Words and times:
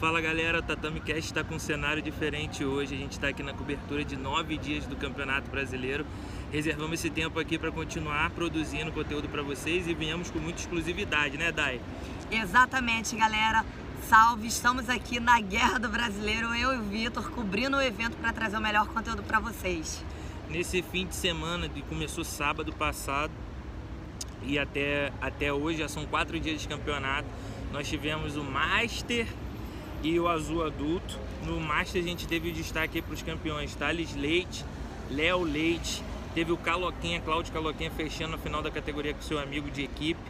Fala 0.00 0.20
galera, 0.20 0.62
Tatame 0.62 1.00
Cast 1.00 1.24
está 1.24 1.42
com 1.42 1.56
um 1.56 1.58
cenário 1.58 2.00
diferente 2.00 2.64
hoje. 2.64 2.94
A 2.94 2.98
gente 2.98 3.12
está 3.12 3.26
aqui 3.26 3.42
na 3.42 3.52
cobertura 3.52 4.04
de 4.04 4.14
nove 4.14 4.56
dias 4.56 4.86
do 4.86 4.94
Campeonato 4.94 5.50
Brasileiro. 5.50 6.06
Reservamos 6.52 7.00
esse 7.00 7.10
tempo 7.10 7.40
aqui 7.40 7.58
para 7.58 7.72
continuar 7.72 8.30
produzindo 8.30 8.92
conteúdo 8.92 9.28
para 9.28 9.42
vocês 9.42 9.88
e 9.88 9.94
viemos 9.94 10.30
com 10.30 10.38
muita 10.38 10.60
exclusividade, 10.60 11.36
né, 11.36 11.50
Dai? 11.50 11.80
Exatamente, 12.30 13.16
galera. 13.16 13.64
Salve, 14.08 14.46
estamos 14.46 14.88
aqui 14.88 15.18
na 15.18 15.40
Guerra 15.40 15.80
do 15.80 15.88
Brasileiro, 15.88 16.54
eu 16.54 16.74
e 16.74 16.76
o 16.78 16.82
Vitor, 16.82 17.28
cobrindo 17.32 17.76
o 17.76 17.82
evento 17.82 18.16
para 18.18 18.32
trazer 18.32 18.56
o 18.56 18.60
melhor 18.60 18.86
conteúdo 18.86 19.24
para 19.24 19.40
vocês. 19.40 20.04
Nesse 20.48 20.80
fim 20.80 21.08
de 21.08 21.16
semana, 21.16 21.68
que 21.68 21.82
começou 21.82 22.22
sábado 22.22 22.72
passado 22.72 23.32
e 24.44 24.60
até, 24.60 25.12
até 25.20 25.52
hoje, 25.52 25.78
já 25.78 25.88
são 25.88 26.06
quatro 26.06 26.38
dias 26.38 26.60
de 26.60 26.68
campeonato, 26.68 27.26
nós 27.72 27.88
tivemos 27.88 28.36
o 28.36 28.44
Master 28.44 29.26
e 30.02 30.18
o 30.18 30.28
Azul 30.28 30.64
Adulto. 30.64 31.18
No 31.44 31.60
Master 31.60 32.02
a 32.02 32.04
gente 32.04 32.26
teve 32.26 32.50
o 32.50 32.52
destaque 32.52 33.00
para 33.02 33.14
os 33.14 33.22
campeões 33.22 33.74
Thales 33.74 34.14
Leite, 34.14 34.64
Léo 35.10 35.42
Leite, 35.42 36.02
teve 36.34 36.52
o 36.52 36.56
Caloquinha, 36.56 37.20
Cláudio 37.20 37.52
Caloquinha 37.52 37.90
fechando 37.90 38.34
a 38.34 38.38
final 38.38 38.62
da 38.62 38.70
categoria 38.70 39.14
com 39.14 39.22
seu 39.22 39.38
amigo 39.38 39.70
de 39.70 39.82
equipe 39.82 40.20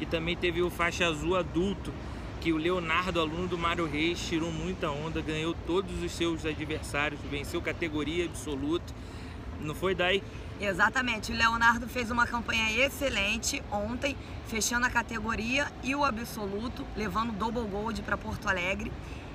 e 0.00 0.06
também 0.06 0.36
teve 0.36 0.62
o 0.62 0.70
faixa 0.70 1.06
azul 1.06 1.36
adulto, 1.36 1.92
que 2.40 2.52
o 2.52 2.56
Leonardo, 2.56 3.18
aluno 3.18 3.48
do 3.48 3.58
Mário 3.58 3.86
Reis, 3.86 4.20
tirou 4.20 4.52
muita 4.52 4.90
onda, 4.90 5.20
ganhou 5.20 5.54
todos 5.66 6.02
os 6.02 6.12
seus 6.12 6.44
adversários, 6.44 7.20
venceu 7.30 7.60
categoria 7.62 8.26
absoluta. 8.26 8.94
Não 9.60 9.74
foi 9.74 9.94
daí? 9.94 10.22
Exatamente, 10.58 11.32
o 11.32 11.34
Leonardo 11.34 11.86
fez 11.86 12.10
uma 12.10 12.26
campanha 12.26 12.72
excelente 12.72 13.62
ontem, 13.70 14.16
fechando 14.46 14.86
a 14.86 14.90
categoria 14.90 15.70
e 15.82 15.94
o 15.94 16.02
absoluto, 16.02 16.86
levando 16.96 17.30
o 17.30 17.32
double 17.32 17.68
gold 17.68 18.00
para 18.02 18.16
Porto 18.16 18.48
Alegre. 18.48 18.90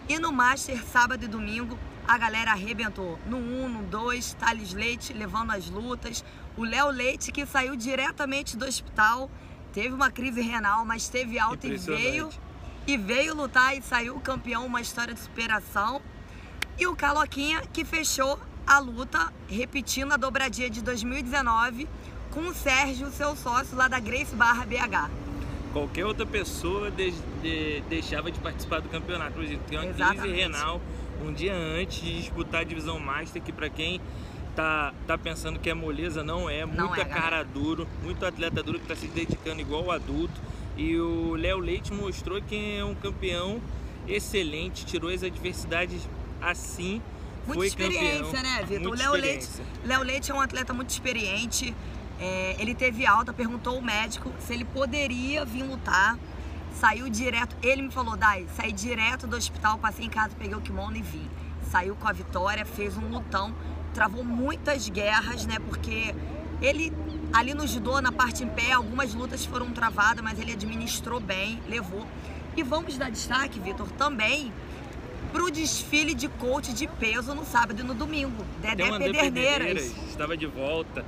E 0.10 0.18
no 0.18 0.32
Master, 0.32 0.84
sábado 0.84 1.24
e 1.24 1.28
domingo, 1.28 1.78
a 2.08 2.18
galera 2.18 2.52
arrebentou. 2.52 3.20
No 3.28 3.38
1, 3.38 3.70
no 3.70 3.84
2, 3.84 4.34
Thales 4.34 4.74
Leite 4.74 5.14
levando 5.14 5.52
as 5.52 5.70
lutas. 5.70 6.26
O 6.58 6.64
Léo 6.64 6.90
Leite, 6.90 7.32
que 7.32 7.46
saiu 7.46 7.76
diretamente 7.76 8.58
do 8.58 8.66
hospital, 8.66 9.30
teve 9.72 9.94
uma 9.94 10.10
crise 10.10 10.42
renal, 10.42 10.84
mas 10.84 11.08
teve 11.08 11.38
alta 11.38 11.68
e 11.68 11.78
veio. 11.78 12.30
E 12.88 12.98
veio 12.98 13.36
lutar 13.36 13.78
e 13.78 13.82
saiu 13.84 14.20
campeão, 14.20 14.66
uma 14.66 14.82
história 14.82 15.14
de 15.14 15.20
superação. 15.20 16.02
E 16.80 16.88
o 16.88 16.96
Caloquinha, 16.96 17.62
que 17.72 17.86
fechou 17.86 18.40
a 18.66 18.80
luta, 18.80 19.32
repetindo 19.48 20.14
a 20.14 20.18
dobradinha 20.18 20.70
de 20.70 20.82
2019 20.82 21.88
com 22.32 22.42
o 22.42 22.54
Sérgio, 22.54 23.10
seu 23.12 23.36
sócio 23.36 23.76
lá 23.76 23.88
da 23.88 24.00
Grace 24.00 24.34
Barra 24.36 24.66
BH. 24.66 25.10
Qualquer 25.74 26.06
outra 26.06 26.26
pessoa 26.26 26.90
de, 26.92 27.12
de, 27.42 27.82
deixava 27.90 28.32
de 28.32 28.40
participar 28.40 28.82
do 28.82 28.90
campeonato. 28.90 29.34
Por 29.34 29.44
exemplo, 29.44 29.64
tem 29.68 29.78
uma 29.78 29.88
Exatamente. 29.88 30.22
crise 30.22 30.36
renal 30.36 30.82
um 31.26 31.32
dia 31.32 31.54
antes 31.54 32.02
de 32.02 32.18
disputar 32.18 32.62
a 32.62 32.64
divisão 32.64 33.00
Master, 33.00 33.42
que 33.42 33.52
para 33.52 33.70
quem 33.70 34.02
tá, 34.56 34.94
tá 35.06 35.18
pensando 35.18 35.60
que 35.60 35.70
é 35.70 35.74
moleza, 35.74 36.24
não 36.24 36.50
é. 36.50 36.66
Não 36.66 36.88
muita 36.88 37.02
é, 37.02 37.06
cara 37.06 37.44
duro, 37.44 37.88
muito 38.04 38.26
atleta 38.26 38.64
duro 38.64 38.80
que 38.80 38.86
está 38.86 38.96
se 38.96 39.08
dedicando 39.08 39.62
igual 39.62 39.86
o 39.86 39.92
adulto. 39.92 40.34
E 40.78 40.98
o 40.98 41.36
Léo 41.36 41.60
Leite 41.60 41.94
mostrou 41.94 42.42
que 42.42 42.78
é 42.78 42.84
um 42.84 42.96
campeão 42.96 43.62
excelente, 44.08 44.86
tirou 44.86 45.10
as 45.10 45.24
adversidades 45.24 46.08
assim. 46.42 47.02
Muita 47.48 47.66
experiência, 47.66 48.24
campeão, 48.24 48.44
né, 48.44 48.64
Vitor? 48.64 48.92
O 48.92 48.96
Léo 48.96 49.14
Leite, 49.14 49.50
Léo 49.84 50.04
Leite 50.04 50.32
é 50.32 50.34
um 50.34 50.42
atleta 50.42 50.74
muito 50.74 50.90
experiente. 50.90 51.76
É, 52.20 52.56
ele 52.60 52.76
teve 52.76 53.06
alta, 53.06 53.34
perguntou 53.34 53.76
ao 53.76 53.82
médico 53.82 54.32
se 54.40 54.54
ele 54.54 54.66
poderia 54.66 55.44
vir 55.44 55.64
lutar. 55.64 56.18
Saiu 56.80 57.10
direto, 57.10 57.56
ele 57.62 57.82
me 57.82 57.92
falou, 57.92 58.16
Dai, 58.16 58.48
saí 58.56 58.72
direto 58.72 59.28
do 59.28 59.36
hospital, 59.36 59.78
passei 59.78 60.06
em 60.06 60.10
casa, 60.10 60.36
peguei 60.38 60.56
o 60.56 60.62
kimono 60.62 60.96
e 60.96 61.02
vim. 61.02 61.30
Saiu 61.70 61.96
com 61.96 62.08
a 62.08 62.12
vitória, 62.12 62.66
fez 62.66 62.98
um 62.98 63.08
lutão, 63.08 63.54
travou 63.94 64.24
muitas 64.24 64.88
guerras, 64.90 65.46
né? 65.46 65.58
Porque 65.60 66.16
ele 66.62 66.94
ali 67.34 67.54
no 67.54 67.66
judô, 67.66 68.00
na 68.02 68.12
parte 68.12 68.44
em 68.44 68.48
pé, 68.48 68.72
algumas 68.72 69.14
lutas 69.14 69.46
foram 69.46 69.72
travadas, 69.72 70.24
mas 70.24 70.40
ele 70.40 70.52
administrou 70.52 71.20
bem, 71.20 71.62
levou. 71.68 72.06
E 72.56 72.64
vamos 72.64 72.98
dar 72.98 73.10
destaque, 73.10 73.60
Vitor, 73.60 73.90
também 73.92 74.52
para 75.32 75.44
o 75.44 75.52
desfile 75.52 76.14
de 76.14 76.28
coach 76.28 76.74
de 76.74 76.88
peso 76.88 77.34
no 77.34 77.46
sábado 77.46 77.80
e 77.80 77.84
no 77.84 77.94
domingo. 77.94 78.46
Dedé 78.62 78.98
Pederneiras. 78.98 79.92
Estava 80.10 80.36
de 80.36 80.46
volta 80.46 81.06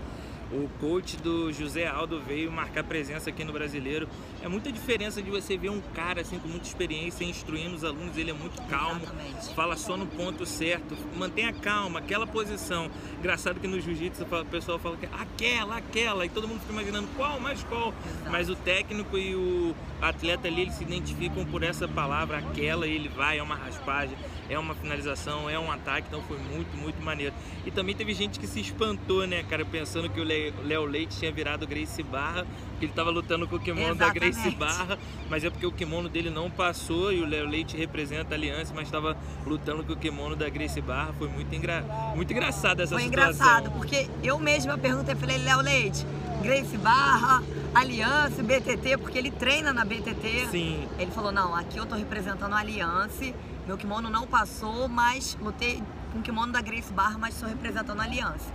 o 0.53 0.69
coach 0.79 1.17
do 1.17 1.51
José 1.51 1.87
Aldo 1.87 2.21
veio 2.21 2.51
marcar 2.51 2.83
presença 2.83 3.29
aqui 3.29 3.43
no 3.43 3.51
Brasileiro. 3.51 4.07
É 4.41 4.47
muita 4.47 4.71
diferença 4.71 5.21
de 5.21 5.31
você 5.31 5.57
ver 5.57 5.69
um 5.69 5.81
cara 5.93 6.21
assim 6.21 6.37
com 6.37 6.47
muita 6.47 6.67
experiência 6.67 7.23
instruindo 7.23 7.75
os 7.75 7.83
alunos, 7.83 8.15
ele 8.17 8.29
é 8.29 8.33
muito 8.33 8.61
calmo, 8.63 9.01
Exatamente. 9.03 9.55
fala 9.55 9.75
só 9.75 9.97
no 9.97 10.05
ponto 10.05 10.45
certo, 10.45 10.95
mantenha 11.17 11.51
calma, 11.51 11.99
aquela 11.99 12.27
posição. 12.27 12.89
Engraçado 13.17 13.59
que 13.59 13.67
no 13.67 13.79
jiu-jitsu 13.79 14.23
o 14.23 14.45
pessoal 14.45 14.77
fala 14.77 14.95
que 14.97 15.07
aquela, 15.07 15.77
aquela, 15.77 16.25
e 16.25 16.29
todo 16.29 16.47
mundo 16.47 16.59
fica 16.61 16.73
imaginando 16.73 17.07
qual, 17.15 17.39
mais 17.39 17.63
qual. 17.63 17.93
Exato. 18.05 18.31
Mas 18.31 18.49
o 18.49 18.55
técnico 18.55 19.17
e 19.17 19.35
o 19.35 19.75
atleta 20.01 20.47
ali, 20.47 20.61
eles 20.61 20.75
se 20.75 20.83
identificam 20.83 21.45
por 21.45 21.63
essa 21.63 21.87
palavra, 21.87 22.37
aquela, 22.37 22.85
e 22.85 22.93
ele 22.93 23.09
vai, 23.09 23.39
é 23.39 23.43
uma 23.43 23.55
raspagem, 23.55 24.15
é 24.53 24.59
uma 24.59 24.75
finalização, 24.75 25.49
é 25.49 25.57
um 25.59 25.71
ataque, 25.71 26.07
então 26.07 26.21
foi 26.23 26.37
muito, 26.37 26.75
muito 26.77 27.01
maneiro. 27.01 27.33
E 27.65 27.71
também 27.71 27.95
teve 27.95 28.13
gente 28.13 28.39
que 28.39 28.47
se 28.47 28.59
espantou, 28.59 29.25
né, 29.27 29.43
cara, 29.43 29.65
pensando 29.65 30.09
que 30.09 30.19
o 30.19 30.23
Léo 30.23 30.85
Leite 30.85 31.17
tinha 31.17 31.31
virado 31.31 31.65
Grace 31.67 32.01
Barra, 32.03 32.45
que 32.79 32.85
ele 32.85 32.91
estava 32.91 33.09
lutando 33.09 33.47
com 33.47 33.55
o 33.55 33.59
kimono 33.59 33.93
Exatamente. 33.93 34.35
da 34.35 34.41
Grace 34.41 34.55
Barra, 34.55 34.99
mas 35.29 35.43
é 35.43 35.49
porque 35.49 35.65
o 35.65 35.71
kimono 35.71 36.09
dele 36.09 36.29
não 36.29 36.49
passou 36.49 37.11
e 37.11 37.21
o 37.21 37.25
Léo 37.25 37.47
Leite 37.47 37.75
representa 37.75 38.33
a 38.33 38.37
aliança, 38.37 38.73
mas 38.73 38.85
estava 38.87 39.17
lutando 39.45 39.83
com 39.83 39.93
o 39.93 39.97
kimono 39.97 40.35
da 40.35 40.49
Grace 40.49 40.81
Barra. 40.81 41.13
Foi 41.17 41.27
muito, 41.27 41.53
engra... 41.55 41.81
muito 42.15 42.31
engraçado 42.31 42.81
essa 42.81 42.93
foi 42.93 43.03
situação. 43.03 43.33
Foi 43.33 43.45
engraçado, 43.45 43.71
porque 43.71 44.07
eu 44.23 44.39
mesma 44.39 44.77
perguntei, 44.77 45.15
falei, 45.15 45.37
Léo 45.37 45.61
Leite, 45.61 46.05
Grace 46.43 46.77
Barra, 46.77 47.41
Aliança, 47.73 48.43
BTT, 48.43 48.97
porque 48.97 49.17
ele 49.17 49.31
treina 49.31 49.71
na 49.71 49.85
BTT. 49.85 50.49
Sim. 50.51 50.89
Ele 50.99 51.09
falou, 51.09 51.31
não, 51.31 51.55
aqui 51.55 51.77
eu 51.77 51.85
tô 51.85 51.95
representando 51.95 52.51
a 52.51 52.57
Aliança, 52.57 53.33
meu 53.65 53.77
kimono 53.77 54.09
não 54.09 54.27
passou, 54.27 54.89
mas 54.89 55.37
lutei 55.39 55.81
com 56.11 56.19
o 56.19 56.21
kimono 56.21 56.51
da 56.51 56.59
Grace 56.59 56.91
Barra, 56.91 57.17
mas 57.17 57.35
estou 57.35 57.47
representando 57.47 57.97
a 58.01 58.03
Aliança. 58.03 58.51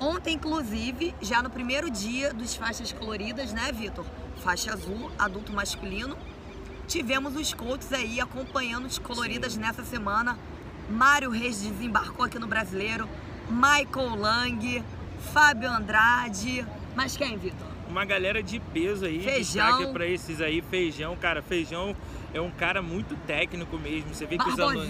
Ontem, 0.00 0.36
inclusive, 0.36 1.14
já 1.20 1.42
no 1.42 1.50
primeiro 1.50 1.90
dia 1.90 2.32
dos 2.32 2.54
faixas 2.56 2.90
coloridas, 2.90 3.52
né, 3.52 3.70
Vitor? 3.70 4.06
Faixa 4.42 4.72
azul, 4.72 5.10
adulto 5.18 5.52
masculino. 5.52 6.16
Tivemos 6.88 7.36
os 7.36 7.52
coaches 7.52 7.92
aí 7.92 8.18
acompanhando 8.18 8.86
os 8.86 8.98
coloridas 8.98 9.52
Sim. 9.52 9.60
nessa 9.60 9.84
semana. 9.84 10.38
Mário 10.88 11.30
Reis 11.30 11.60
desembarcou 11.60 12.24
aqui 12.24 12.38
no 12.38 12.46
Brasileiro. 12.46 13.06
Michael 13.50 14.14
Lang, 14.16 14.82
Fábio 15.34 15.70
Andrade. 15.70 16.66
Mas 16.96 17.16
quem, 17.16 17.36
Vitor? 17.36 17.68
Uma 17.88 18.04
galera 18.04 18.42
de 18.42 18.58
peso 18.58 19.04
aí, 19.04 19.20
feijão. 19.20 19.92
pra 19.92 20.06
esses 20.06 20.40
aí. 20.40 20.62
Feijão, 20.62 21.14
cara, 21.14 21.42
feijão 21.42 21.94
é 22.32 22.40
um 22.40 22.50
cara 22.50 22.80
muito 22.80 23.14
técnico 23.26 23.78
mesmo. 23.78 24.14
Você 24.14 24.24
vê 24.24 24.38
que 24.38 24.48
os 24.48 24.58
alunos 24.58 24.88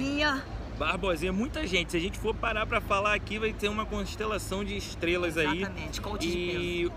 Barbosinha, 0.79 1.33
muita 1.33 1.67
gente. 1.67 1.91
Se 1.91 1.97
a 1.97 2.01
gente 2.01 2.19
for 2.19 2.35
parar 2.35 2.67
para 2.67 2.81
falar 2.81 3.15
aqui, 3.15 3.39
vai 3.39 3.53
ter 3.53 3.69
uma 3.69 3.87
constelação 3.87 4.63
de 4.63 4.77
estrelas 4.77 5.37
Exatamente, 5.37 5.57
aí. 5.57 5.63
Exatamente, 5.63 6.01
coach 6.01 6.29
e 6.29 6.91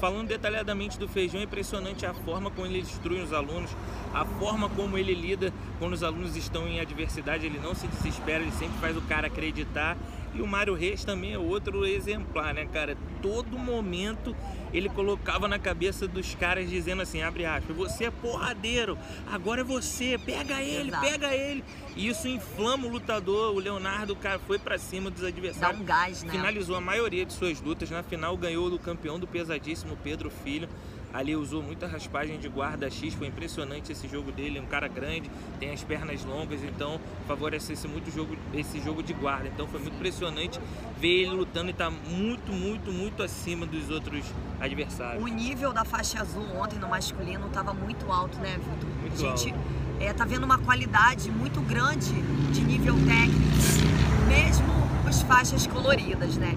falando 0.00 0.28
detalhadamente 0.28 0.98
do 0.98 1.08
feijão, 1.08 1.40
é 1.40 1.44
impressionante 1.44 2.04
a 2.04 2.12
forma 2.12 2.50
como 2.50 2.66
ele 2.66 2.80
instrui 2.80 3.22
os 3.22 3.32
alunos, 3.32 3.70
a 4.12 4.24
forma 4.24 4.68
como 4.68 4.98
ele 4.98 5.14
lida 5.14 5.52
quando 5.78 5.94
os 5.94 6.02
alunos 6.02 6.36
estão 6.36 6.68
em 6.68 6.78
adversidade, 6.78 7.46
ele 7.46 7.58
não 7.58 7.74
se 7.74 7.86
desespera, 7.86 8.42
ele 8.42 8.52
sempre 8.52 8.78
faz 8.80 8.96
o 8.96 9.00
cara 9.02 9.28
acreditar 9.28 9.96
e 10.34 10.42
o 10.42 10.46
Mário 10.46 10.74
Reis 10.74 11.04
também 11.04 11.32
é 11.32 11.38
outro 11.38 11.86
exemplar, 11.86 12.52
né, 12.52 12.66
cara? 12.66 12.96
Todo 13.22 13.58
momento 13.58 14.34
ele 14.72 14.88
colocava 14.88 15.46
na 15.46 15.58
cabeça 15.58 16.08
dos 16.08 16.34
caras 16.34 16.68
dizendo 16.68 17.02
assim, 17.02 17.22
abre 17.22 17.44
aspas, 17.46 17.76
você 17.76 18.06
é 18.06 18.10
porradeiro, 18.10 18.98
agora 19.30 19.60
é 19.60 19.64
você, 19.64 20.18
pega 20.18 20.60
ele, 20.60 20.88
Exato. 20.88 21.06
pega 21.06 21.34
ele. 21.34 21.62
E 21.94 22.08
isso 22.08 22.26
inflama 22.26 22.86
o 22.86 22.90
lutador, 22.90 23.54
o 23.54 23.60
Leonardo, 23.60 24.16
cara, 24.16 24.40
foi 24.40 24.58
para 24.58 24.76
cima 24.76 25.10
dos 25.10 25.22
adversários. 25.22 25.78
Dá 25.78 25.82
um 25.82 25.86
gás, 25.86 26.24
né? 26.24 26.32
Finalizou 26.32 26.74
a 26.74 26.80
maioria 26.80 27.24
de 27.24 27.32
suas 27.32 27.60
lutas, 27.60 27.88
na 27.88 28.02
final 28.02 28.36
ganhou 28.36 28.68
do 28.68 28.78
campeão 28.78 29.18
do 29.18 29.28
pesadíssimo 29.28 29.96
Pedro 30.02 30.28
Filho. 30.28 30.68
Ali 31.14 31.36
usou 31.36 31.62
muita 31.62 31.86
raspagem 31.86 32.40
de 32.40 32.48
guarda 32.48 32.90
X, 32.90 33.14
foi 33.14 33.28
impressionante 33.28 33.92
esse 33.92 34.08
jogo 34.08 34.32
dele, 34.32 34.58
é 34.58 34.60
um 34.60 34.66
cara 34.66 34.88
grande, 34.88 35.30
tem 35.60 35.70
as 35.70 35.80
pernas 35.84 36.24
longas, 36.24 36.60
então 36.64 37.00
favorece 37.28 37.86
muito 37.86 38.10
jogo, 38.10 38.36
esse 38.52 38.80
jogo 38.80 39.00
de 39.00 39.12
guarda. 39.12 39.46
Então 39.46 39.68
foi 39.68 39.78
muito 39.78 39.94
impressionante 39.94 40.58
ver 40.98 41.22
ele 41.22 41.30
lutando 41.30 41.70
e 41.70 41.72
tá 41.72 41.88
muito, 41.88 42.52
muito, 42.52 42.90
muito 42.90 43.22
acima 43.22 43.64
dos 43.64 43.90
outros 43.90 44.24
adversários. 44.58 45.22
O 45.22 45.28
nível 45.28 45.72
da 45.72 45.84
faixa 45.84 46.20
azul 46.20 46.44
ontem 46.56 46.80
no 46.80 46.88
masculino 46.88 47.46
estava 47.46 47.72
muito 47.72 48.10
alto, 48.10 48.36
né, 48.38 48.58
Vitor? 48.58 48.90
Muito 49.00 49.14
A 49.14 49.36
gente 49.36 49.50
alto. 49.52 49.84
É, 50.00 50.12
tá 50.12 50.24
vendo 50.24 50.42
uma 50.42 50.58
qualidade 50.58 51.30
muito 51.30 51.60
grande 51.60 52.10
de 52.50 52.60
nível 52.60 52.96
técnico, 53.06 54.26
mesmo 54.26 54.66
os 55.08 55.22
faixas 55.22 55.64
coloridas, 55.64 56.36
né? 56.36 56.52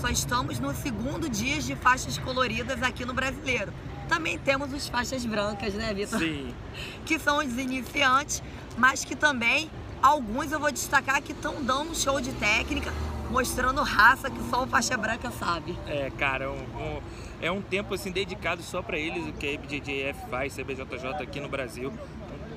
Só 0.00 0.08
estamos 0.08 0.60
no 0.60 0.74
segundo 0.74 1.28
dia 1.28 1.60
de 1.60 1.74
faixas 1.74 2.18
coloridas 2.18 2.82
aqui 2.82 3.04
no 3.04 3.14
Brasileiro. 3.14 3.72
Também 4.08 4.38
temos 4.38 4.72
os 4.72 4.88
faixas 4.88 5.24
brancas, 5.24 5.74
né, 5.74 5.92
Vitor? 5.94 6.18
Sim. 6.18 6.54
Que 7.06 7.18
são 7.18 7.38
os 7.38 7.56
iniciantes, 7.56 8.42
mas 8.76 9.04
que 9.04 9.16
também 9.16 9.70
alguns 10.02 10.52
eu 10.52 10.60
vou 10.60 10.70
destacar 10.70 11.22
que 11.22 11.32
estão 11.32 11.62
dando 11.62 11.90
um 11.90 11.94
show 11.94 12.20
de 12.20 12.32
técnica, 12.32 12.92
mostrando 13.30 13.82
raça 13.82 14.30
que 14.30 14.40
só 14.50 14.64
o 14.64 14.66
faixa 14.66 14.96
branca 14.96 15.30
sabe. 15.30 15.76
É, 15.86 16.10
cara, 16.18 16.50
um, 16.50 16.56
um, 16.56 17.00
é 17.40 17.50
um 17.50 17.62
tempo 17.62 17.94
assim 17.94 18.10
dedicado 18.10 18.62
só 18.62 18.82
para 18.82 18.98
eles, 18.98 19.26
o 19.26 19.32
que 19.32 19.46
a 19.46 19.52
IBJJF 19.52 20.30
faz, 20.30 20.54
CBJJ 20.54 21.22
aqui 21.22 21.40
no 21.40 21.48
Brasil. 21.48 21.92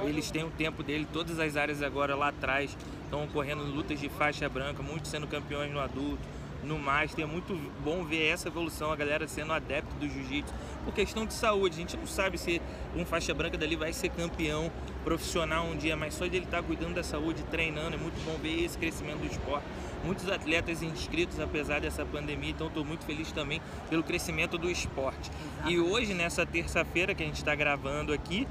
Eles 0.01 0.29
têm 0.29 0.43
o 0.43 0.49
tempo 0.49 0.83
dele, 0.83 1.07
todas 1.11 1.39
as 1.39 1.55
áreas 1.55 1.81
agora 1.81 2.15
lá 2.15 2.29
atrás 2.29 2.75
estão 3.03 3.23
ocorrendo 3.23 3.63
lutas 3.63 3.99
de 3.99 4.09
faixa 4.09 4.47
branca, 4.49 4.83
muitos 4.83 5.09
sendo 5.09 5.27
campeões 5.27 5.71
no 5.71 5.79
adulto, 5.79 6.19
no 6.63 6.77
Master. 6.77 7.23
É 7.23 7.27
muito 7.27 7.53
bom 7.83 8.03
ver 8.03 8.27
essa 8.27 8.47
evolução, 8.47 8.91
a 8.91 8.95
galera 8.95 9.27
sendo 9.27 9.53
adepto 9.53 9.95
do 9.95 10.07
jiu-jitsu. 10.07 10.53
Por 10.83 10.93
questão 10.93 11.25
de 11.25 11.33
saúde, 11.33 11.75
a 11.75 11.79
gente 11.79 11.97
não 11.97 12.07
sabe 12.07 12.37
se 12.37 12.61
um 12.95 13.05
faixa 13.05 13.33
branca 13.33 13.57
dali 13.57 13.75
vai 13.75 13.93
ser 13.93 14.09
campeão 14.09 14.71
profissional 15.03 15.65
um 15.65 15.75
dia, 15.75 15.95
mas 15.95 16.13
só 16.13 16.25
de 16.25 16.35
ele 16.37 16.45
estar 16.45 16.57
tá 16.57 16.63
cuidando 16.63 16.95
da 16.95 17.03
saúde, 17.03 17.43
treinando, 17.49 17.95
é 17.95 17.99
muito 17.99 18.23
bom 18.25 18.37
ver 18.41 18.63
esse 18.63 18.77
crescimento 18.77 19.19
do 19.19 19.27
esporte. 19.27 19.65
Muitos 20.03 20.29
atletas 20.29 20.81
inscritos 20.81 21.39
apesar 21.39 21.81
dessa 21.81 22.05
pandemia, 22.05 22.51
então 22.51 22.67
estou 22.67 22.85
muito 22.85 23.05
feliz 23.05 23.31
também 23.31 23.61
pelo 23.89 24.03
crescimento 24.03 24.57
do 24.57 24.69
esporte. 24.69 25.29
Exato. 25.29 25.71
E 25.71 25.79
hoje, 25.79 26.13
nessa 26.13 26.45
terça-feira 26.45 27.13
que 27.13 27.23
a 27.23 27.25
gente 27.25 27.37
está 27.37 27.53
gravando 27.53 28.13
aqui, 28.13 28.47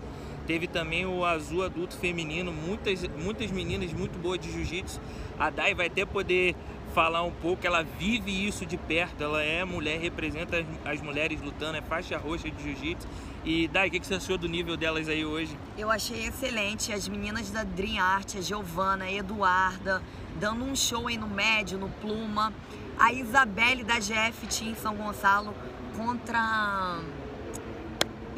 Teve 0.49 0.67
também 0.67 1.05
o 1.05 1.27
azul 1.27 1.63
adulto 1.63 1.95
feminino, 1.99 2.51
muitas, 2.51 3.07
muitas 3.23 3.51
meninas 3.51 3.93
muito 3.93 4.19
boas 4.19 4.39
de 4.39 4.51
jiu-jitsu. 4.51 4.99
A 5.39 5.51
Dai 5.51 5.75
vai 5.75 5.89
até 5.89 6.07
poder 6.07 6.57
falar 6.95 7.23
um 7.23 7.31
pouco, 7.31 7.67
ela 7.67 7.83
vive 7.83 8.47
isso 8.47 8.67
de 8.67 8.77
perto, 8.77 9.23
ela 9.23 9.43
é 9.43 9.65
mulher, 9.65 9.99
representa 10.01 10.65
as, 10.85 11.01
mulheres 11.01 11.41
lutando, 11.41 11.77
é 11.77 11.83
faixa 11.83 12.17
roxa 12.19 12.51
de 12.51 12.63
jiu-jitsu. 12.63 13.07
E 13.45 13.69
Dai, 13.69 13.89
o 13.89 13.91
que, 13.91 14.01
que 14.01 14.07
você 14.07 14.15
achou 14.15 14.37
do 14.37 14.49
nível 14.49 14.77
delas 14.77 15.09
aí 15.09 15.25
hoje? 15.25 15.57
Eu 15.77 15.91
achei 15.91 16.27
excelente, 16.27 16.93
as 16.93 17.09
meninas 17.09 17.51
da 17.51 17.65
Dream 17.65 18.03
Art, 18.03 18.37
a 18.37 18.41
Giovana, 18.41 19.05
a 19.05 19.13
Eduarda, 19.13 20.03
dando 20.41 20.65
um 20.65 20.75
show 20.75 21.07
aí 21.07 21.17
no 21.17 21.29
médio, 21.29 21.79
no 21.79 21.89
Pluma. 21.89 22.53
A 22.99 23.13
Isabelle 23.13 23.85
da 23.85 24.01
GF 24.01 24.47
Team 24.49 24.75
São 24.75 24.97
Gonçalo 24.97 25.55
contra 25.97 26.99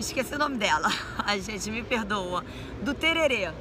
Esqueci 0.01 0.35
o 0.35 0.39
nome 0.39 0.57
dela. 0.57 0.89
A 1.25 1.37
gente 1.37 1.71
me 1.71 1.83
perdoa. 1.83 2.43
Do 2.83 2.95
Tererê. 2.95 3.53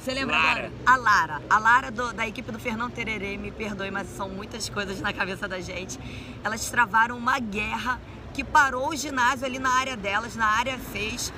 Você 0.00 0.14
lembra 0.14 0.36
Lara. 0.36 0.50
agora? 0.50 0.72
A 0.86 0.96
Lara. 0.96 1.42
A 1.50 1.58
Lara 1.58 1.90
do, 1.90 2.12
da 2.12 2.26
equipe 2.26 2.50
do 2.50 2.58
Fernando 2.58 2.92
Tererê, 2.92 3.36
me 3.36 3.50
perdoe, 3.50 3.90
mas 3.90 4.08
são 4.08 4.30
muitas 4.30 4.68
coisas 4.68 4.98
na 5.00 5.12
cabeça 5.12 5.46
da 5.46 5.60
gente. 5.60 5.98
Elas 6.42 6.70
travaram 6.70 7.18
uma 7.18 7.38
guerra 7.38 8.00
que 8.32 8.42
parou 8.42 8.88
o 8.88 8.96
ginásio 8.96 9.44
ali 9.44 9.58
na 9.58 9.70
área 9.70 9.96
delas, 9.96 10.34
na 10.36 10.46
área 10.46 10.78
6. 10.78 11.32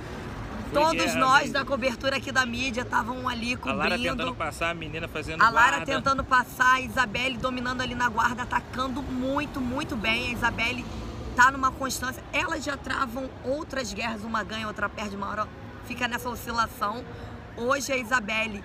Todos 0.72 0.92
guerra, 0.92 1.18
nós 1.18 1.50
da 1.50 1.64
cobertura 1.64 2.16
aqui 2.16 2.30
da 2.30 2.46
mídia 2.46 2.82
estavam 2.82 3.28
ali 3.28 3.56
cobrindo. 3.56 3.82
A 3.82 3.88
Lara 3.88 3.98
tentando 3.98 4.34
passar, 4.34 4.70
a 4.70 4.74
menina 4.74 5.08
fazendo 5.08 5.42
A 5.42 5.50
Lara 5.50 5.76
guarda. 5.78 5.86
tentando 5.86 6.24
passar, 6.24 6.74
a 6.74 6.80
Isabelle 6.80 7.36
dominando 7.36 7.80
ali 7.80 7.94
na 7.94 8.08
guarda, 8.08 8.44
atacando 8.44 9.02
muito, 9.02 9.60
muito 9.60 9.96
bem. 9.96 10.28
A 10.28 10.32
Isabelle 10.32 10.84
tá 11.34 11.50
numa 11.50 11.72
constância. 11.72 12.22
Elas 12.32 12.64
já 12.64 12.76
travam 12.76 13.28
outras 13.44 13.92
guerras, 13.92 14.22
uma 14.22 14.42
ganha, 14.44 14.66
outra 14.68 14.88
perde, 14.88 15.16
uma 15.16 15.28
hora 15.28 15.48
fica 15.84 16.06
nessa 16.06 16.28
oscilação. 16.30 17.04
Hoje 17.56 17.92
a 17.92 17.96
Isabelle 17.96 18.62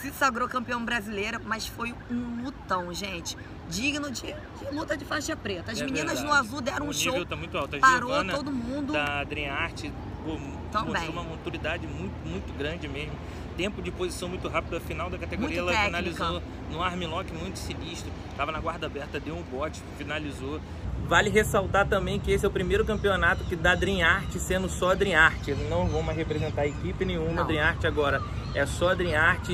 se 0.00 0.10
sagrou 0.12 0.48
campeão 0.48 0.84
brasileira, 0.84 1.40
mas 1.44 1.66
foi 1.66 1.94
um 2.10 2.44
lutão, 2.44 2.92
gente. 2.92 3.36
Digno 3.68 4.10
de, 4.10 4.22
de 4.22 4.74
luta 4.74 4.96
de 4.96 5.04
faixa 5.04 5.36
preta. 5.36 5.72
As 5.72 5.80
é 5.80 5.84
meninas 5.84 6.18
verdade. 6.20 6.26
no 6.26 6.32
azul 6.32 6.60
deram 6.60 6.86
o 6.86 6.90
um 6.90 6.92
show. 6.92 7.24
Tá 7.24 7.36
muito 7.36 7.56
alto. 7.56 7.76
A 7.76 7.80
parou 7.80 8.10
Giovana, 8.10 8.34
todo 8.34 8.50
mundo. 8.50 8.92
Da 8.92 9.22
Dream 9.24 9.52
Art 9.52 9.84
mostrou 10.24 11.10
uma 11.10 11.24
maturidade 11.24 11.86
muito, 11.86 12.14
muito 12.26 12.56
grande 12.56 12.88
mesmo. 12.88 13.12
Tempo 13.60 13.82
de 13.82 13.90
posição 13.90 14.26
muito 14.26 14.48
rápido. 14.48 14.74
A 14.78 14.80
final 14.80 15.10
da 15.10 15.18
categoria 15.18 15.62
muito 15.62 15.70
ela 15.70 15.90
técnica. 15.90 16.14
finalizou 16.14 16.42
no 16.72 16.82
armlock 16.82 17.30
muito 17.34 17.58
sinistro. 17.58 18.10
Tava 18.34 18.50
na 18.50 18.58
guarda 18.58 18.86
aberta, 18.86 19.20
deu 19.20 19.36
um 19.36 19.42
bote, 19.42 19.82
finalizou. 19.98 20.58
Vale 21.06 21.28
ressaltar 21.28 21.86
também 21.86 22.18
que 22.18 22.32
esse 22.32 22.42
é 22.42 22.48
o 22.48 22.50
primeiro 22.50 22.86
campeonato 22.86 23.44
que 23.44 23.54
dá 23.54 23.74
Dream 23.74 24.00
Art 24.02 24.32
sendo 24.38 24.66
só 24.66 24.94
Dream 24.94 25.20
Art. 25.20 25.46
Não 25.68 25.86
vou 25.86 26.02
mais 26.02 26.16
representar 26.16 26.66
equipe 26.66 27.04
nenhuma 27.04 27.32
Não. 27.32 27.46
Dream 27.46 27.62
Art 27.62 27.84
agora. 27.84 28.22
É 28.54 28.64
só 28.64 28.94
Dream 28.94 29.20
Art. 29.20 29.46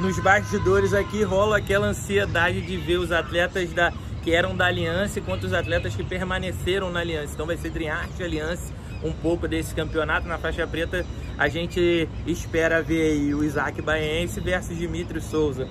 Nos 0.00 0.18
bastidores 0.18 0.94
aqui 0.94 1.22
rola 1.22 1.58
aquela 1.58 1.88
ansiedade 1.88 2.62
de 2.62 2.78
ver 2.78 2.96
os 2.96 3.12
atletas 3.12 3.70
da, 3.74 3.92
que 4.24 4.32
eram 4.32 4.56
da 4.56 4.64
Aliança 4.64 5.20
contra 5.20 5.46
os 5.46 5.52
atletas 5.52 5.94
que 5.94 6.02
permaneceram 6.02 6.90
na 6.90 7.00
Aliança. 7.00 7.34
Então 7.34 7.44
vai 7.44 7.58
ser 7.58 7.68
Dream 7.68 7.94
Art 7.94 8.18
Aliança 8.18 8.72
um 9.04 9.12
pouco 9.12 9.46
desse 9.46 9.74
campeonato. 9.74 10.26
Na 10.26 10.38
faixa 10.38 10.66
preta 10.66 11.04
a 11.38 11.48
gente 11.48 12.08
espera 12.26 12.82
ver 12.82 13.12
aí 13.12 13.34
o 13.34 13.44
Isaac 13.44 13.80
Baense 13.82 14.40
versus 14.40 14.76
Dimitri 14.76 15.20
Souza 15.20 15.68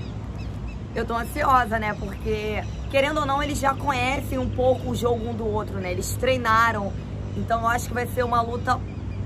eu 0.95 1.05
tô 1.05 1.13
ansiosa, 1.13 1.77
né? 1.77 1.93
Porque, 1.99 2.63
querendo 2.89 3.19
ou 3.19 3.25
não, 3.25 3.43
eles 3.43 3.59
já 3.59 3.73
conhecem 3.73 4.39
um 4.39 4.49
pouco 4.49 4.91
o 4.91 4.95
jogo 4.95 5.29
um 5.29 5.33
do 5.33 5.45
outro, 5.45 5.77
né? 5.77 5.91
Eles 5.91 6.15
treinaram. 6.15 6.93
Então 7.35 7.61
eu 7.61 7.67
acho 7.67 7.89
que 7.89 7.93
vai 7.93 8.07
ser 8.07 8.23
uma 8.23 8.41
luta, 8.41 8.79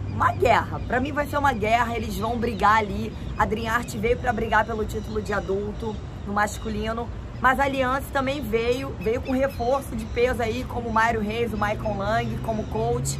uma 0.07 0.31
guerra. 0.31 0.81
Pra 0.87 0.99
mim 0.99 1.11
vai 1.11 1.27
ser 1.27 1.37
uma 1.37 1.53
guerra, 1.53 1.95
eles 1.95 2.17
vão 2.17 2.37
brigar 2.37 2.77
ali. 2.79 3.13
A 3.37 3.45
Dream 3.45 3.71
Art 3.71 3.95
veio 3.95 4.17
pra 4.17 4.33
brigar 4.33 4.65
pelo 4.65 4.83
título 4.83 5.21
de 5.21 5.31
adulto, 5.31 5.95
no 6.25 6.33
masculino. 6.33 7.07
Mas 7.39 7.59
a 7.59 7.65
Aliança 7.65 8.07
também 8.11 8.41
veio, 8.41 8.89
veio 8.99 9.21
com 9.21 9.31
reforço 9.31 9.95
de 9.95 10.05
peso 10.05 10.41
aí, 10.41 10.65
como 10.67 10.91
Mário 10.91 11.21
Reis, 11.21 11.53
o 11.53 11.55
Michael 11.55 11.97
Lang, 11.97 12.37
como 12.39 12.63
coach. 12.65 13.17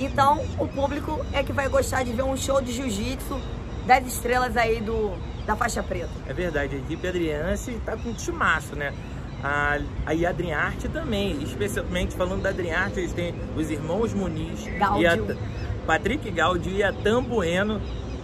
Então, 0.00 0.42
o 0.58 0.66
público 0.66 1.24
é 1.32 1.42
que 1.42 1.52
vai 1.52 1.68
gostar 1.68 2.02
de 2.02 2.12
ver 2.12 2.22
um 2.22 2.36
show 2.36 2.60
de 2.60 2.72
jiu-jitsu 2.72 3.38
das 3.86 4.06
estrelas 4.06 4.56
aí 4.56 4.80
do, 4.80 5.12
da 5.46 5.54
faixa 5.54 5.82
preta. 5.82 6.08
É 6.26 6.32
verdade, 6.32 6.76
a 6.76 6.78
equipe 6.78 7.06
Adriance 7.06 7.70
tá 7.84 7.96
com 7.96 8.08
um 8.08 8.14
timaço, 8.14 8.74
né? 8.74 8.94
A, 9.44 9.78
a 10.06 10.28
Adriarte 10.28 10.88
também, 10.88 11.42
especialmente 11.42 12.14
falando 12.14 12.42
da 12.42 12.48
Adriarte, 12.48 12.98
eles 12.98 13.12
têm 13.12 13.34
os 13.56 13.70
irmãos 13.70 14.12
Muniz 14.14 14.64
Gaudio. 14.78 15.02
e 15.02 15.06
a 15.06 15.36
Patrick 15.86 16.30
Gaudio 16.30 16.72
e 16.72 16.82
a 16.82 16.92
Tambueno. 16.92 17.80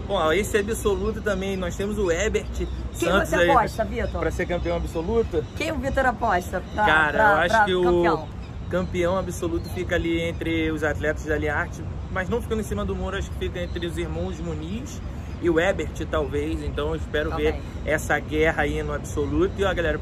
Bom, 0.06 0.32
esse 0.32 0.56
absoluto 0.56 1.20
também, 1.20 1.56
nós 1.56 1.74
temos 1.76 1.98
o 1.98 2.12
Ebert 2.12 2.46
Quem 2.54 3.10
Santos 3.10 3.28
você 3.28 3.50
aposta, 3.50 3.84
Vitor? 3.84 4.20
Para 4.20 4.30
ser 4.30 4.46
campeão 4.46 4.76
absoluto? 4.76 5.44
Quem 5.56 5.72
o 5.72 5.76
Vitor 5.76 6.06
aposta? 6.06 6.62
Pra, 6.74 6.84
Cara, 6.86 7.12
pra, 7.12 7.30
eu 7.30 7.36
acho 7.38 7.64
que 7.64 7.72
campeão. 7.72 8.14
o 8.14 8.28
campeão 8.70 9.16
absoluto 9.16 9.68
fica 9.70 9.94
ali 9.94 10.20
entre 10.20 10.70
os 10.70 10.82
atletas 10.82 11.24
da 11.24 11.34
Aliarte, 11.34 11.82
mas 12.10 12.28
não 12.28 12.40
ficando 12.40 12.60
em 12.60 12.64
cima 12.64 12.84
do 12.84 12.94
muro, 12.94 13.16
acho 13.16 13.30
que 13.30 13.38
fica 13.38 13.60
entre 13.60 13.86
os 13.86 13.96
irmãos 13.96 14.40
Muniz 14.40 15.00
e 15.42 15.50
o 15.50 15.60
Ebert 15.60 16.06
talvez, 16.10 16.62
então 16.62 16.90
eu 16.90 16.96
espero 16.96 17.30
também. 17.30 17.52
ver 17.52 17.62
essa 17.84 18.18
guerra 18.18 18.62
aí 18.62 18.82
no 18.82 18.92
absoluto. 18.92 19.52
E 19.58 19.64
ó, 19.64 19.74
galera, 19.74 20.00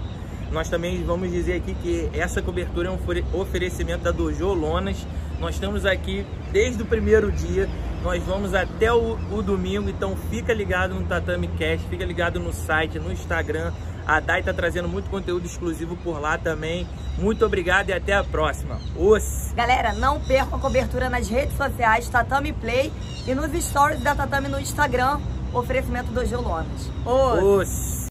nós 0.53 0.69
também 0.69 1.03
vamos 1.05 1.31
dizer 1.31 1.55
aqui 1.55 1.75
que 1.75 2.09
essa 2.13 2.41
cobertura 2.41 2.89
é 2.89 2.91
um 2.91 3.41
oferecimento 3.41 4.05
da 4.05 4.11
Dojo 4.11 4.53
Lonas. 4.53 5.07
Nós 5.41 5.57
estamos 5.57 5.85
aqui 5.85 6.25
desde 6.53 6.83
o 6.83 6.87
primeiro 6.87 7.33
dia, 7.33 7.69
nós 8.03 8.23
vamos 8.23 8.55
até 8.55 8.93
o, 8.93 9.19
o 9.33 9.43
domingo, 9.43 9.91
então 9.91 10.17
fica 10.31 10.55
ligado 10.55 10.95
no 10.95 11.05
Tatame 11.05 11.49
Cast, 11.49 11.89
fica 11.89 12.05
ligado 12.05 12.39
no 12.39 12.53
site, 12.53 12.99
no 12.99 13.11
Instagram. 13.11 13.73
A 14.07 14.21
Dai 14.21 14.43
tá 14.43 14.53
trazendo 14.53 14.89
muito 14.89 15.09
conteúdo 15.11 15.47
exclusivo 15.47 15.97
por 15.97 16.21
lá 16.21 16.37
também. 16.37 16.87
Muito 17.19 17.45
obrigado 17.45 17.89
e 17.89 17.93
até 17.93 18.15
a 18.15 18.25
próxima. 18.25 18.79
Os. 18.97 19.53
Galera, 19.55 19.93
não 19.93 20.21
percam 20.21 20.59
a 20.59 20.61
cobertura 20.61 21.09
nas 21.09 21.29
redes 21.29 21.57
sociais 21.57 22.09
Tatame 22.09 22.53
Play 22.53 22.93
e 23.27 23.35
nos 23.35 23.51
stories 23.65 24.03
da 24.03 24.15
Tatame 24.15 24.49
no 24.49 24.61
Instagram. 24.61 25.21
Oferecimento 25.53 26.11
do 26.11 26.25
Geolones. 26.25 26.91
Os. 27.07 27.43
Os. 27.43 28.04